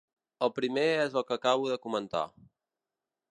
[0.45, 2.25] El primer és el que acabo de comentar.